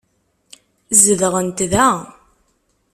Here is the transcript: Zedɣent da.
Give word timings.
Zedɣent 1.03 1.59
da. 1.73 1.89